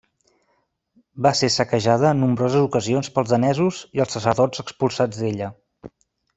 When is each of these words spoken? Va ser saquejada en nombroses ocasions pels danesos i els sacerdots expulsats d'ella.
Va 1.25 1.33
ser 1.39 1.49
saquejada 1.55 2.07
en 2.15 2.19
nombroses 2.23 2.65
ocasions 2.69 3.11
pels 3.19 3.35
danesos 3.35 3.85
i 3.99 4.03
els 4.07 4.19
sacerdots 4.19 4.65
expulsats 4.67 5.23
d'ella. 5.25 5.55